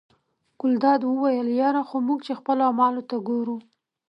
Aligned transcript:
ګلداد 0.59 1.01
وویل 1.05 1.47
یره 1.61 1.81
خو 1.87 1.97
موږ 2.07 2.19
چې 2.25 2.33
خپلو 2.39 2.61
اعمالو 2.69 3.07
ته 3.09 3.15
ګورو. 3.27 3.57